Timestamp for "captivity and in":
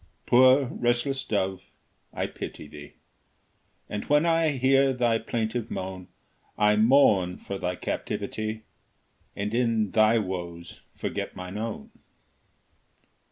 7.75-9.91